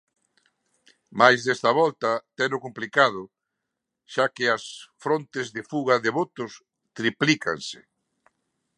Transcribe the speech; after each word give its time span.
Mais 1.19 1.39
desta 1.45 1.69
volta 1.81 2.11
teno 2.39 2.57
complicado, 2.65 3.21
xa 4.13 4.25
que 4.35 4.45
as 4.55 4.63
frontes 5.03 5.47
de 5.55 5.61
fuga 5.71 5.95
de 6.03 6.11
votos 6.19 6.51
triplícanse. 6.97 7.79